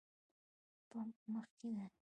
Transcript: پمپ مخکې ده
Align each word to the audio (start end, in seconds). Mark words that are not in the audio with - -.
پمپ 0.89 1.15
مخکې 1.33 1.69
ده 1.75 1.85